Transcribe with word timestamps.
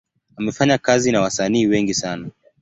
Amefanya 0.35 0.77
kazi 0.79 1.11
na 1.11 1.21
wasanii 1.21 1.67
wengi 1.67 1.93
sana. 1.93 2.29